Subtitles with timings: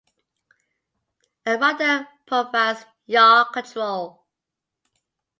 [1.45, 4.25] A rudder provides yaw control.